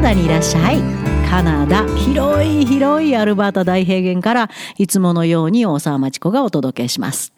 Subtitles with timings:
[0.00, 0.80] ナダにいらっしゃい。
[1.28, 7.34] カナダ広い広いアルバータ大平原からいつものように大沢町子がお届けします。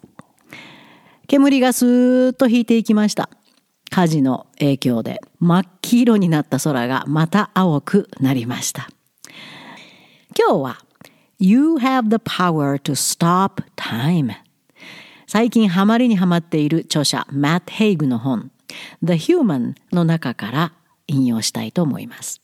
[1.27, 3.29] 煙がスーッと引いていきました。
[3.91, 8.87] 火事の影響で真っ黄色になった空がまた青くなりました。
[10.39, 10.77] 今日は
[11.39, 14.31] You have the power to stop time
[15.27, 18.51] 最近ハマりにハマっている著者マット・ヘイグの本
[19.03, 20.73] The Human の中から
[21.07, 22.42] 引用したいと思います。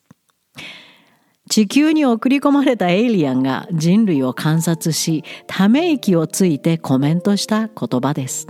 [1.49, 8.47] 地球に送り込まれたエイリアンが人類を観察しため息をついてコメントした言葉です。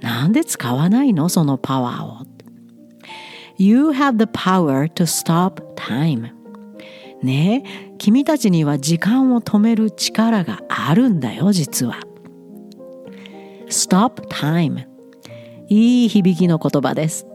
[0.00, 2.26] なんで使わないのそのパワーを
[3.56, 6.30] ？You have the power to stop time.
[7.22, 12.00] ねえ君たちには時間を止める力があるんだよ実は。
[13.68, 14.86] Stop time.
[15.68, 17.26] いい響きの言葉です。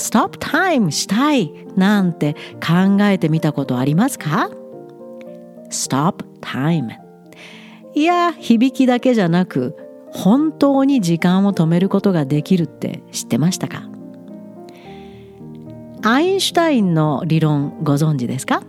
[0.00, 4.50] Stop time したいなんて考えてみたことありますか
[5.70, 6.88] ?Stop time
[7.94, 9.76] いや響きだけじゃなく
[10.10, 13.88] 本当に時間を止めることができるって知ってましたか？
[16.02, 18.62] アインシュタインの理論ご存知ですか？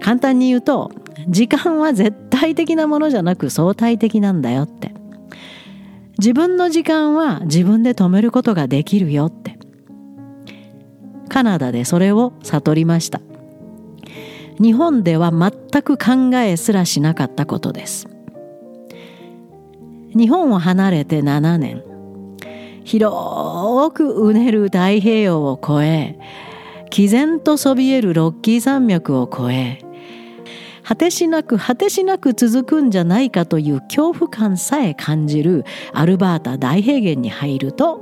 [0.00, 0.90] 簡単に言うと
[1.28, 4.94] 時間は絶対的なものじゃなく相対的なんだよって。
[6.18, 9.58] 自分の時間は自分で止めることができるよって。
[11.28, 13.20] カナダでそれを悟りました。
[14.60, 18.08] 日本では全く考えすらしなかったことです。
[20.14, 21.82] 日本を離れて7年。
[22.84, 23.14] 広
[23.94, 26.18] くうねる太平洋を越え
[26.90, 29.78] 毅然とそびえるロッキー山脈を越え
[30.84, 38.00] 果てしなく果てしなく続くんじゃないかという恐怖感さえ感じるアルバータ大平原に入ると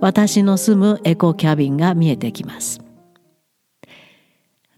[0.00, 2.80] 私の住むエコキャビンが見えてきます。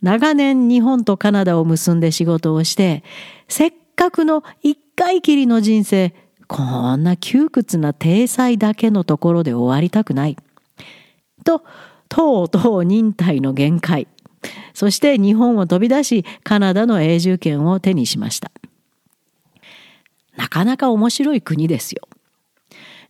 [0.03, 3.03] 長年日本とカナダを結んで仕事をして
[3.49, 6.13] せっかくの一回きりの人生
[6.47, 10.37] こんな窮屈な体裁だけのところで終わりたくない。
[11.43, 11.65] と
[12.09, 14.07] とうとう忍耐の限界。
[14.73, 18.51] そして日本を飛び出しカナダの永住権を手にしました。
[20.37, 22.09] なかなか面白い国ですよ。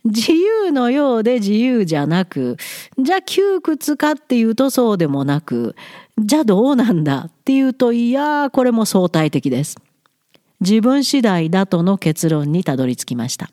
[0.05, 2.59] 自由のようで自由じゃなく
[2.99, 5.75] じゃあ窮屈かっていうとそうでもなく
[6.19, 9.77] じゃあどうなんだっていうといやこれも相対的です。
[10.61, 13.51] 自分次第だとの結論にたどり着きました。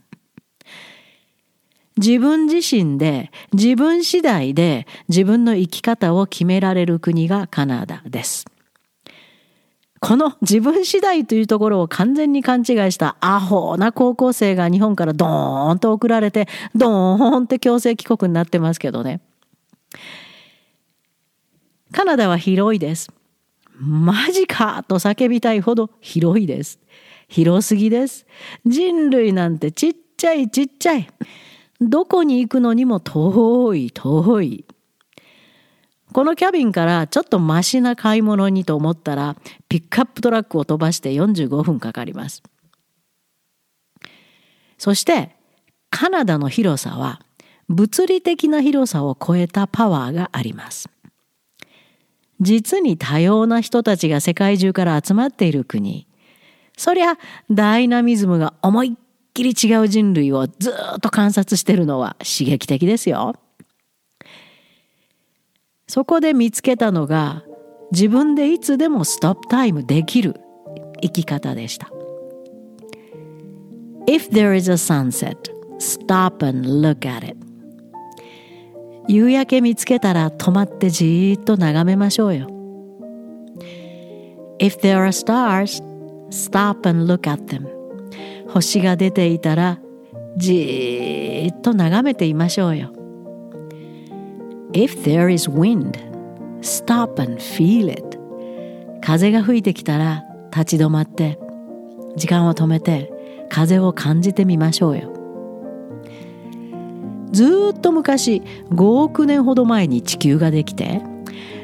[1.97, 8.45] 自分自身で自分次第で自分の生き方を決められる国がカナダです。
[9.99, 19.21] この自分次第というところを完全に勘違いしたアホな高校生が日本からドーンと送られてドーンって強制帰国になってますけどね。
[21.91, 23.11] カナダは広いです。
[23.77, 26.79] マジかと叫びたいほど広いです。
[27.27, 28.25] 広すぎです。
[28.65, 31.07] 人類なんてちっちゃいちっちゃい。
[31.81, 34.65] どこに行くのにも遠い遠い。
[36.13, 39.35] このキャビンからちょっとマシな買い物にと思ったら
[39.67, 42.43] ピックアップトラックを飛ばして45分かかります。
[44.77, 45.35] そして
[45.89, 47.21] カナダの広さは
[47.67, 50.89] 物理的な広さを超えたパワーがあります。
[52.41, 56.07] 実に多様な人たちが世界中から集まっている国。
[56.77, 57.17] そりゃ
[57.49, 63.35] ダイナミズムが思いっきり違う人類をずっと観察してるのは刺激的ですよ。
[65.87, 67.43] そこで見つけたのが
[67.91, 70.35] 自分でいつでもストップタイムできる
[71.01, 71.89] 生き方でした。
[74.07, 75.35] If there is a sunset,
[75.79, 77.37] stop and look at it.
[79.07, 82.47] 夕焼け見つけたら止まってじーっと眺めましょうよ。
[84.59, 85.83] If there are stars,
[86.29, 87.80] stop and look at them.
[88.53, 89.79] 星が出ていたら
[90.37, 92.91] じーっと眺めていましょうよ。
[94.73, 95.91] If there is wind,
[96.61, 98.19] stop and feel it.
[99.01, 101.39] 風が吹いてきたら立ち止まって
[102.15, 103.11] 時間を止めて
[103.49, 105.11] 風を感じてみましょうよ。
[107.31, 111.01] ずっと昔5億年ほど前に地球ができて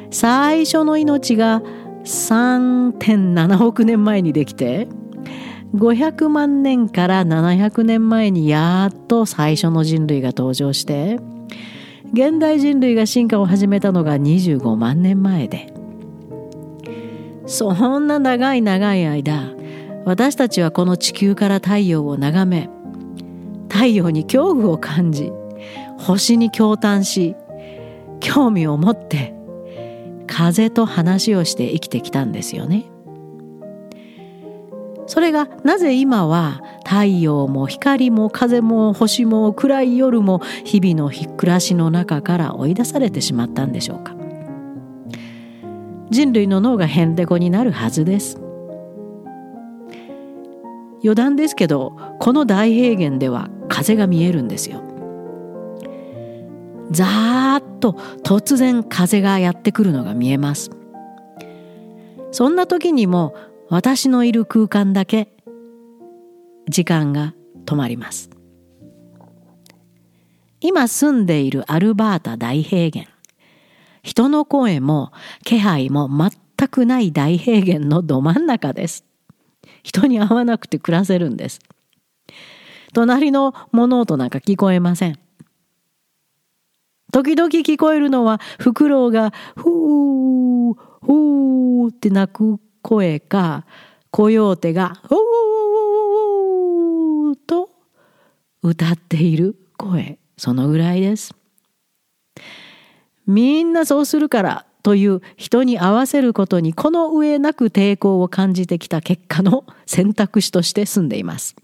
[0.09, 1.61] 最初の命が
[2.05, 4.87] 3.7億年前にできて
[5.75, 11.19] 500万年から700年前にやっと最初の人類が登場して
[12.13, 15.73] 現代人類が進化を始めたのが25万年前で
[17.45, 19.53] そんな長い長い間
[20.05, 22.69] 私たちはこの地球から太陽を眺め
[23.69, 25.31] 太陽に恐怖を感じ
[25.97, 27.35] 星に驚嘆し
[28.19, 29.33] 興味を持って
[30.27, 32.85] 風と話をして生きてきたんですよね。
[35.07, 44.15] それがなぜ今は太陽も光も風も星も暗い夜も日々の暮らしの中から追い出されてしまったんでしょうか。
[46.09, 48.39] 人類の脳がへんてこになるはずです。
[51.01, 54.81] 余談ですけどこの大平原では風が見えるんですよ。
[56.91, 57.93] ザーッと
[58.23, 60.69] 突然風がやってくるのが見えます。
[62.31, 63.33] そんな時にも
[63.69, 65.27] 私のいる空間だけ
[66.69, 67.33] 時間が
[67.65, 68.29] 止まります。
[70.61, 73.11] 今住んでいるアルバータ大平原。
[74.03, 75.11] 人の声も
[75.43, 79.03] 気配も全くない大平原のど真ん中です。
[79.83, 81.59] 人に会わなくて暮らせるんです。
[82.93, 85.19] 隣の物音なんか聞こえません。
[87.11, 93.65] 時々聞こえるのはフクロウがふーふーって鳴く声か
[94.11, 97.69] コヨーテが「おー」と
[98.63, 101.35] 歌っている声そのぐらいです。
[103.25, 111.57] みんなそうするからという人に合わせることにこの上なく抵抗を感じてきた結果の選択肢として住んでいます。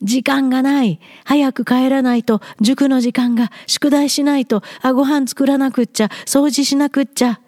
[0.00, 1.00] 時間がない。
[1.24, 7.40] 早く帰らないと、塾の時間が、宿題しないと、あ、ご飯作らなくっちゃ、掃除しなくっちゃ。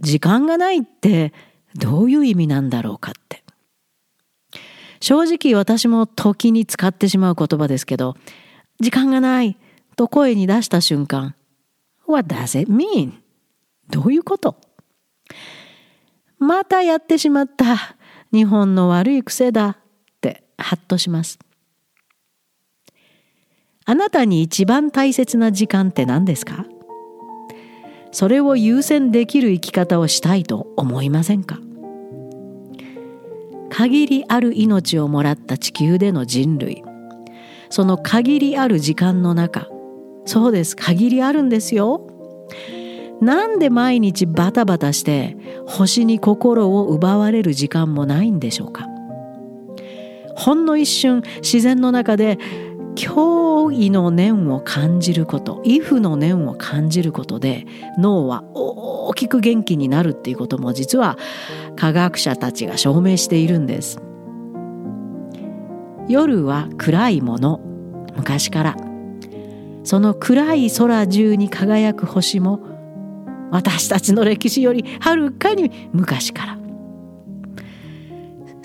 [0.00, 1.32] 時間がないって
[1.74, 3.42] どういう意味なんだろうかって。
[5.00, 8.16] 正直私も時に使ってしまう言葉ですけど
[8.80, 9.56] 時間がない
[9.94, 11.36] と声に出した瞬間
[12.06, 13.12] What does it mean?
[13.90, 14.56] どういうこと？
[16.38, 17.96] またやってしまった
[18.32, 19.76] 日本の悪い癖だっ
[20.20, 21.38] てハッとします。
[23.84, 26.66] あなたに一番大切な時間って何ですか？
[28.10, 31.58] それを優先できる生き方をしたいと思いませんか？
[33.70, 36.82] 限りある命をもらった地球での人類。
[37.70, 39.68] その限りある時間の中。
[40.24, 40.74] そうです。
[40.74, 42.06] 限りあるんですよ。
[43.20, 48.86] なんで毎日バタバタして星に心を奪われる時間もないんでしょうか？
[50.34, 52.38] ほんの一瞬自然の中で
[52.98, 57.64] 脅威の念を感じること畏怖の念を感じることで
[57.96, 61.16] 脳は大きく元気になるっていうことも実は
[61.76, 64.00] 科学者たちが証明しているんです。
[66.08, 67.60] 夜は暗いもの
[68.16, 68.76] 昔から。
[69.84, 72.60] その暗い空中に輝く星も
[73.50, 76.57] 私たちの歴史よりはるかに昔から。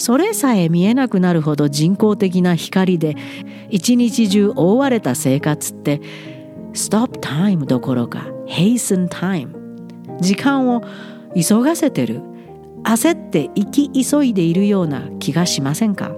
[0.05, 3.15] それさえ見えなくなるほど人工的な光で
[3.69, 6.01] 一日中覆われた生活って
[6.73, 9.77] ストップタイムどころかヘイスンタイム
[10.19, 10.83] 時間を
[11.33, 12.19] 急がせてる。
[12.83, 16.11] 焦って生き急いでいるような気がしませんか？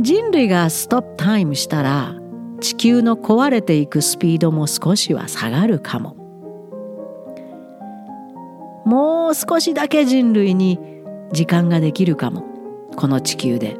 [0.00, 2.16] 人類がストップタイムしたら
[2.58, 6.16] 地球の壊れていくスピードも少しは下がるかも。
[8.84, 10.80] もう少しだけ人類に
[11.32, 12.44] 時間ができるかも。
[12.96, 13.76] この地球で。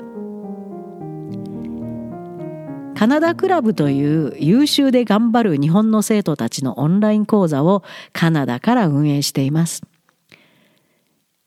[2.97, 7.82] カナダクラブという優秀で頑張る日本の生徒たちのオンライン講座を
[8.12, 9.82] カナダから運営しています。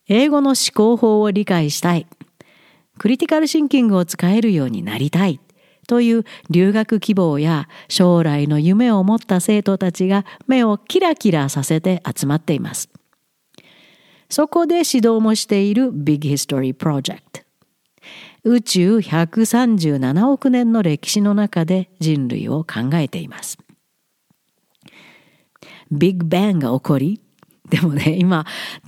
[0.08, 2.06] 英語の思考法を理解したい。
[2.98, 5.40] クリティカルシンキングを使えるようになりたい。
[5.88, 12.90] という留学希望や将来の夢を持った生徒たちが目をキラキラさせて集まっています。
[14.28, 17.44] そこで指導もしている Big History Project
[18.44, 23.58] 宇宙137億年の歴史の中で人類を考えています。
[25.90, 27.20] ビッグバンが起こり
[27.68, 28.44] でもね今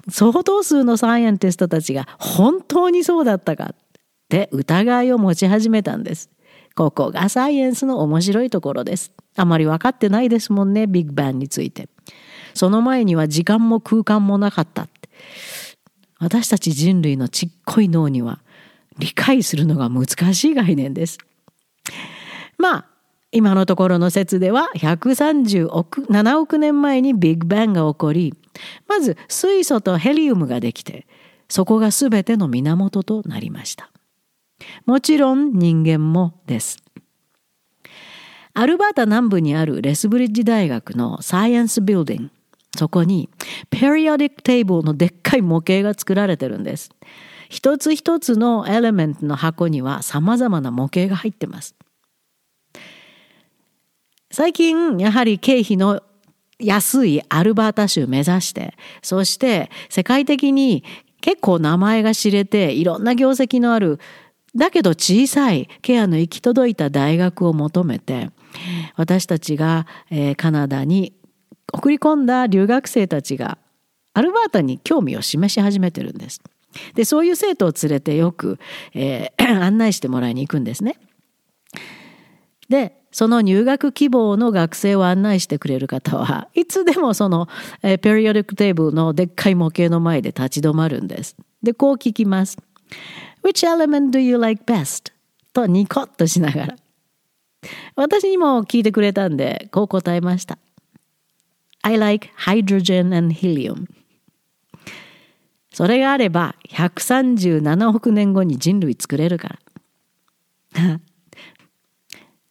[0.08, 3.76] 相当数のサイエンティストたちが本当にそうだったかっ
[4.28, 6.30] て疑いを持ち始めたんです。
[6.76, 9.12] ここがサイエンスの面白いところです。
[9.34, 11.88] あまり分かってないですもんねビッグバンについて。
[12.54, 14.88] その前には時間も空間もなかった。
[16.18, 18.40] 私たち人類のちっこい脳には
[18.98, 21.18] 理解するのが難しい概念です。
[22.56, 22.84] まあ
[23.30, 28.34] 今のところの説では130億7億年前にビッグバンが起こり
[28.86, 31.06] まず水素とヘリウムができて
[31.48, 33.90] そこが全ての源となりました
[34.86, 36.78] もちろん人間もです
[38.54, 42.30] アルバータ南部にあるレスブリッジ大学のサイエンスビルディング
[42.76, 43.28] そこに
[43.70, 46.90] ペリオディックテーブルのでっかい模型が作られてるんです。
[47.48, 51.74] 一つ一つのエレメントの箱には様々な模型が入ってます。
[54.30, 56.02] 最近やはり経費の
[56.58, 60.84] 安いアルバータ州目指してそして世界的に
[61.20, 63.98] 結構名前が知れていろんな業績のある
[64.56, 68.30] だけど小さいケアの行き届いた大学を求めて
[68.96, 71.14] 私たちが、えー、カナダに
[71.72, 73.58] 送り込んだ留学生たちが
[74.14, 76.40] アルバータに興味を示し始めてるんです。
[76.94, 78.58] でそういう生徒を連れてよく、
[78.94, 80.98] えー、 案内してもらいに行くんですね。
[82.68, 87.48] でその入学希望の学生を案内してくれる方はいつでもその、
[87.82, 91.36] えー、ペリオディックテーブルのでっかい模型の前で立ち止まるんです。
[91.62, 92.58] でこう聞きます。
[93.42, 95.12] Which element do you like best?
[95.52, 96.76] とニコッとしながら。
[97.96, 100.58] 私にも聞いてくれたんでこう答えました。
[101.82, 103.86] I like hydrogen and helium.
[105.72, 109.58] それがあれば137億年後に人類作れるか
[110.74, 111.00] ら。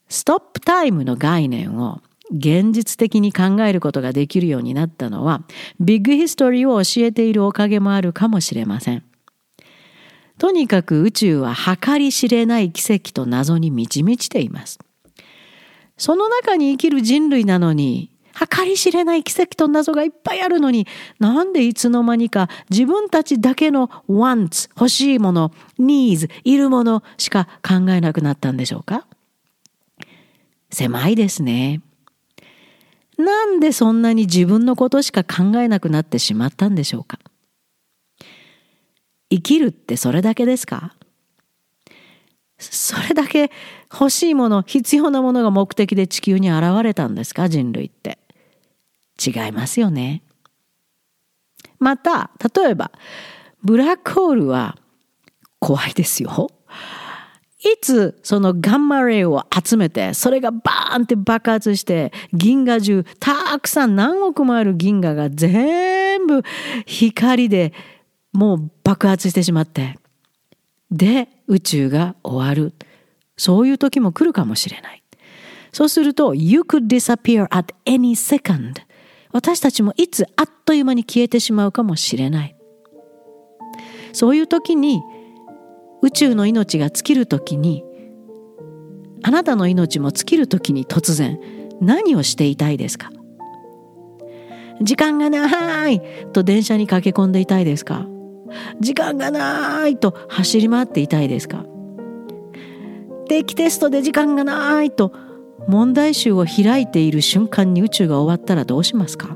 [0.07, 5.43] ストップタイムの概念を現実的に考えることができるようになったのは
[5.79, 9.03] ビッグヒストリーを教えているおかげもあるかもしれません。
[10.37, 14.79] とにかく宇宙は計り知れない奇跡と謎に満ち満ちています。
[15.97, 18.11] その中に生きる人類なのに
[18.49, 20.85] 計り知れない奇跡と謎がいっぱいあるのに
[21.19, 29.07] なんでいつの間にか自分たちだけの wants 欲しいもの needs いるものしか考えなくなったんでしょうか？
[30.69, 31.81] 狭いですね。
[33.17, 37.17] なんでそんなに自分のことしか考えなくなってしまったんでしょうか？
[39.29, 40.93] 生きるってそれだけですか？
[42.59, 43.51] それだけ
[43.91, 47.49] 欲しいもの必要なものが目的で地球に現れたんですか？
[47.49, 48.19] 人類って。
[49.25, 50.23] 違いますよね。
[51.79, 52.91] また例えば
[53.63, 54.77] ブラックホールは
[55.59, 56.49] 怖いですよ。
[57.59, 66.43] いつそのガンマレイを集めてそれがバーンって爆発して銀河中たくさん何億もある銀河が全部
[66.85, 67.73] 光で
[68.31, 69.97] もう爆発してしまって
[70.91, 72.73] で宇宙が終わる。
[73.37, 75.03] そういう時も来るかもしれない。
[75.71, 78.86] そうすると You could disappear at any second.
[79.37, 82.55] 私たちもいつあっという間に消えてしまうかもしれない。
[84.11, 84.99] そういう時に
[86.01, 87.83] 宇宙の命が尽きる時に
[89.21, 91.39] あなたの命も尽きる時に突然
[91.79, 93.11] 何をしていたいですか？
[94.81, 96.01] 時間がない
[96.33, 98.07] と電車に駆け込んでいたいですか？
[98.79, 101.63] 時間がないと走り回っていたいですか？
[103.27, 105.13] 定期テストで時間がないと
[105.67, 109.35] 問題集を開いている瞬間に宇宙が終わったらどうしますか？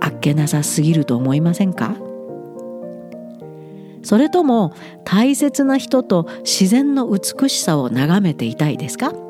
[0.00, 1.96] あっけなさすぎると思いませんか？
[4.02, 4.72] それとも
[5.04, 9.12] 大切な人と自然の美しさを眺めていたいですか？
[9.12, 9.20] 好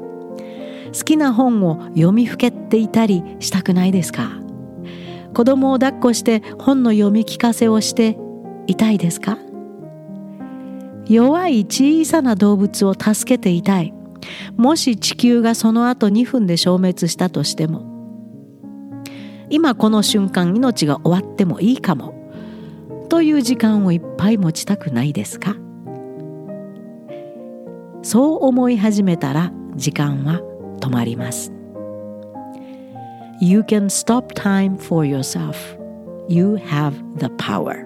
[0.92, 4.32] きな本を読みふけっていたりしたくないですか？
[5.32, 8.18] 子供を抱っこして本の読み聞かせをして
[8.66, 9.38] いたいですか？
[11.08, 13.94] 弱い小さな動物を助けていたい。
[14.56, 17.94] もし地球がその後2分で消滅したとしても
[19.50, 22.14] 今この瞬間命が終わってもいいかも
[23.08, 25.56] という時間をいっぱい持ちたくないですか？
[28.02, 30.40] そう思い始めたら時間は
[30.80, 31.52] 止まります。
[33.40, 35.54] You can stop time for yourself.
[36.28, 37.85] You have the power.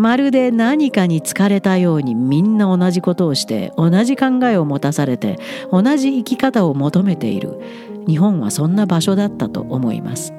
[0.00, 5.38] まるで何かに疲れたようにみんな同じことをして同じ考えを持たされて
[5.70, 7.60] 同じ生き方を求めている
[8.06, 10.32] 日本はそんな場所だったと思います。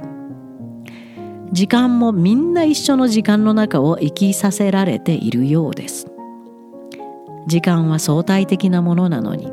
[1.51, 6.08] 時間もみんな一緒の時間の中を生きさせられているようです
[7.48, 9.51] 時間は相対的なものなのに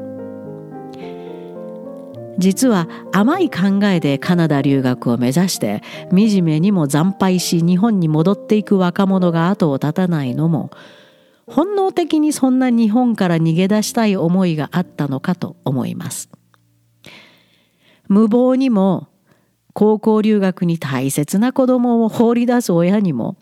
[2.39, 10.71] 実は甘い考えでカナダ留学を目指して惨めにも惨敗し日本に戻っていく若者が後を絶たないのも
[11.47, 16.31] 本能的にそんな日本から逃げ出したい思いがあったのかと思います
[18.07, 19.09] 無謀にも
[19.75, 23.37] 高校留学に大切な子供を放り出す親にも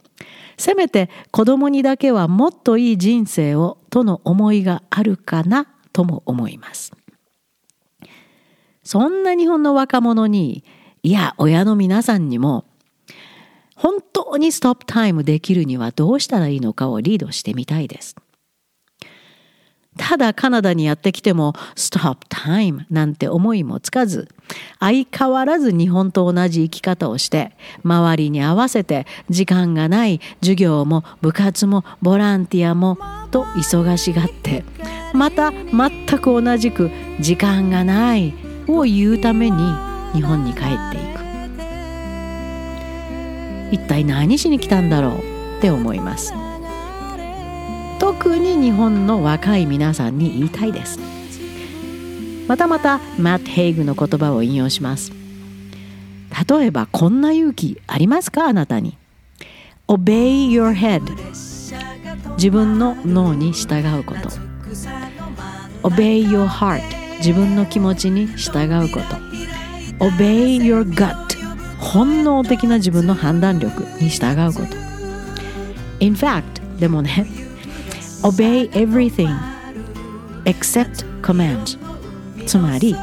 [0.59, 6.96] せめて子供にだけはもっといい人生をとの思いがあるかなとも思います。
[8.87, 10.63] そんな日本の若者に
[11.03, 12.65] いや親の皆さんにも
[13.75, 18.15] 本当にストップタイムできるにはどうしたらいいのかをリードしてみたいです。
[19.99, 24.29] ただカナダにやってきてもストップタイムなんて思いもつかず
[24.79, 32.99] 相変わらず日本と同じ生き方をして周りに合わせて時間がない授業も部活もボランティアも
[33.31, 34.65] と忙しがって
[35.15, 36.91] また全く同じく
[37.21, 39.57] 時間がないを言うために
[40.13, 41.17] 日本に帰っていく。
[43.73, 46.33] 一体何しに来たんだろうって思います。
[47.99, 50.99] 特に日本の若い皆さんに言いたいです。
[52.47, 55.13] またまたマット・ヘイグの言葉を引用します。
[56.49, 58.97] 例えばこんな勇気ありますかあなたに。
[59.89, 61.03] Obey your head
[62.37, 64.29] 自分の脳に従うこと。
[65.83, 69.07] Obey your heart 自分の気持ちに従うこと。
[70.05, 71.17] Obey your gut
[71.79, 74.77] 本能的な自分の判断力に従うこと。
[76.01, 77.27] In fact でもね
[78.23, 79.35] Obey everything
[80.45, 81.79] except commands
[82.47, 82.95] つまり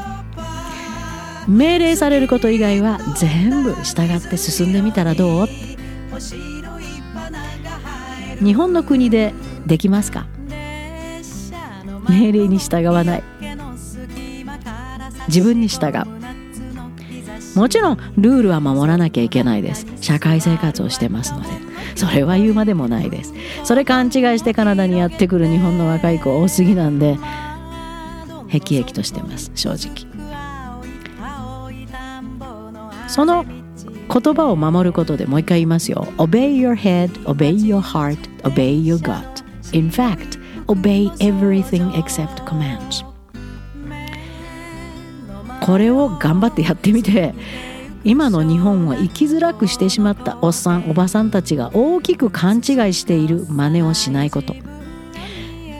[1.48, 5.48] 命令されること以外は全部従って進んでみたらどう？
[8.42, 9.34] 日本の国で
[9.66, 10.26] できますか？
[12.08, 13.22] 命令に従わない。
[15.28, 17.58] 自分に従う。
[17.58, 19.86] もちろんルールは守らなきゃいけないです。
[20.00, 21.48] 社会生活をしてますので。
[21.94, 23.32] それは言うまでもないです。
[23.62, 27.16] それ勘違いしてカナダにやってくる日本の若い子多すぎなんで
[28.48, 29.50] へきへきとしてます。
[29.54, 30.06] 正直。
[33.08, 36.08] その言葉を守ることでもう一回言いますよ。
[36.18, 39.44] Obey your head, obey your heart, obey your gut.
[39.72, 43.13] In fact, obey everything except commands.
[45.64, 47.34] これを頑張ってやってみて
[48.04, 54.54] 今の日本を生きづらくしてしまったおっさんおばさんたちが大きく勘違いしている真似をしないこと。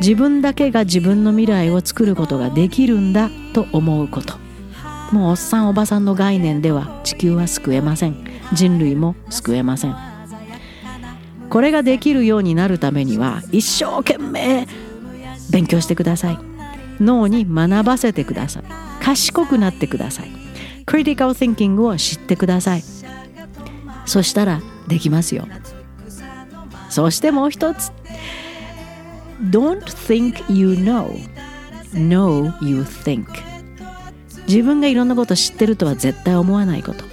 [0.01, 4.39] 自分だけが自分の未来を作ることができるんだと思うこと。
[5.13, 8.17] もうおっさんおばさんの概念では地球は救えません。
[8.55, 9.97] 人類も救えません。
[11.51, 14.67] これができるようになるためには一生懸命
[15.51, 16.39] 勉強してください。
[17.01, 18.63] 脳に学ばせてください。
[19.05, 20.31] 賢くなってください。
[20.87, 22.83] クリティカル・ティンキングを知ってください。
[24.07, 25.47] そしたらできますよ。
[26.89, 27.93] そしてもう一つ。
[29.51, 31.11] Don't think you know
[31.93, 33.27] know you think.
[34.47, 37.05] 自分がいろんなこと知ってるとは絶対思わないこと。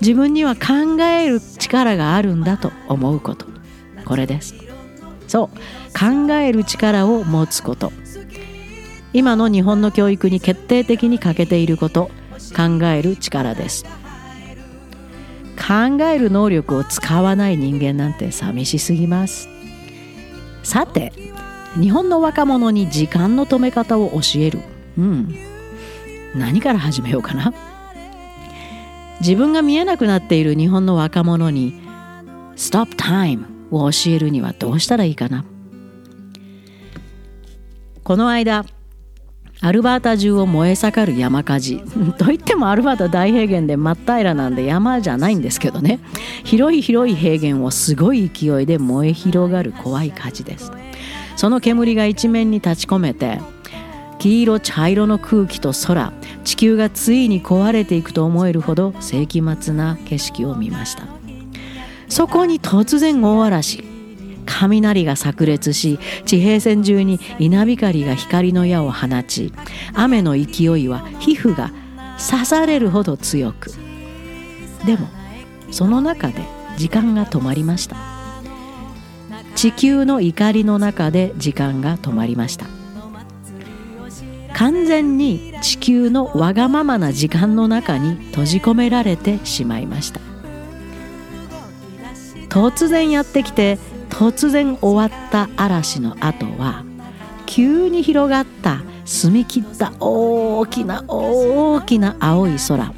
[0.00, 3.46] 自分には考える力があるんだと思うこと。
[4.04, 4.54] これです。
[5.26, 5.56] そう。
[5.98, 7.92] 考える力を持つこと。
[9.16, 12.10] 今の日本の教育に決定的に欠けていること
[12.54, 13.86] 考える力です。
[15.56, 19.48] 考える能力を使わない人間なんて寂しすぎます。
[20.62, 21.14] さて
[21.80, 24.60] 日本の若者に時間の止め方を教える。
[24.98, 25.34] うん。
[26.34, 27.54] 何から始めようかな。
[29.20, 31.80] 自分が見えなくなっている日本の若者に
[32.56, 35.46] Stop time を教えるにはどうしたらいいかな。
[38.04, 38.66] この間
[39.60, 41.82] アルバータ中を燃え盛る山火事。
[42.18, 45.98] といってもアルバータ大平原で真っ平らなんで山じゃないんですけどね。
[46.44, 50.70] 広い広い平原をすごい勢いで燃え広がる怖い火事です。
[51.36, 53.40] その煙が一面に立ち込めて
[54.18, 56.12] 黄色茶色の空気と空
[56.44, 61.04] 地球がついに壊れていくと思えるほど世紀末な景色を見ました。
[62.08, 63.85] そこに突然大嵐。
[64.46, 69.52] 雷が炸裂し地平線中に稲光が光の矢を放ち
[69.94, 71.70] 雨の勢いは皮膚が
[72.18, 73.70] 刺されるほど強く。
[74.86, 75.08] でも
[75.70, 76.34] その中で
[76.78, 77.96] 時間が止まりました。
[79.54, 82.66] 地球の怒りの中で時間が止まりました。
[84.54, 90.20] 完全に地球のわがままな時間の中に閉じ込められてしまいました。
[92.48, 93.78] 突然やってきて
[94.10, 96.84] 突然終わった嵐の後は
[97.46, 102.92] 急に広がった澄み切った大きな大きな青い空。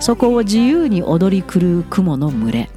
[0.00, 2.70] そこを自由に踊り狂う雲の群れ。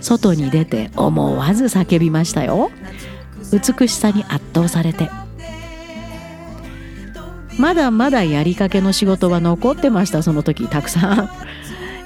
[0.00, 2.70] 外に出て思わず叫びましたよ。
[3.52, 5.08] 美しさに圧倒されて。
[7.56, 11.30] まだまだやりかけの仕事は残ってましたその時たくさん。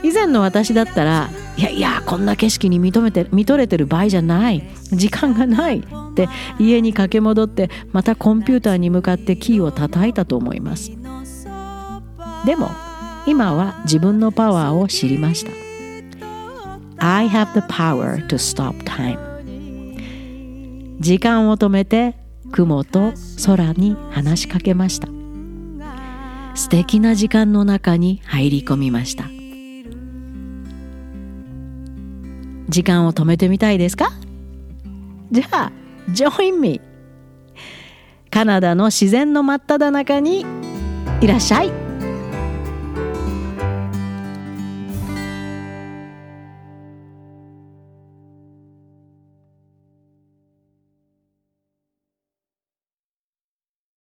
[0.03, 4.63] 以前の私だったらいやいやこんな景色に認めて見とれてる場合じゃない。
[4.93, 5.83] 時間がないっ
[6.15, 6.29] て
[6.61, 10.93] 家に駆け戻ってまたコンピューターに向かってキーを叩いたと思います。
[12.47, 12.71] でも
[13.27, 15.51] 今は自分のパワーを知りました。
[17.05, 19.19] I have the power to stop time.
[21.01, 22.15] 時間を止めて
[22.53, 23.13] 雲と
[23.45, 25.09] 空に話しかけました。
[26.55, 29.38] 素敵な時間の中に入り込みました。
[32.69, 34.11] 時間を止めてみたいですか？
[35.31, 35.73] じゃあ
[36.11, 36.81] Join me
[38.31, 40.45] カナダの自然の真っ只中に
[41.21, 41.88] いらっしゃい。